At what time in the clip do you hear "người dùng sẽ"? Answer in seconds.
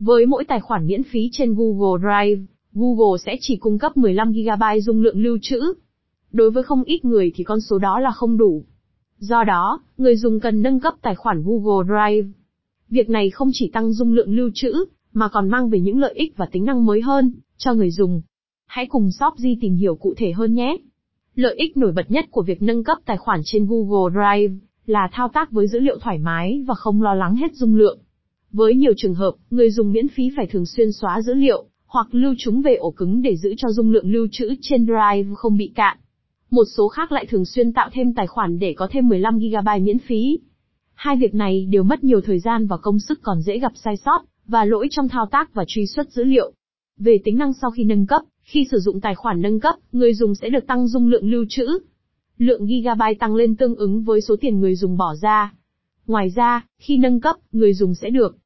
49.92-50.48, 57.52-58.10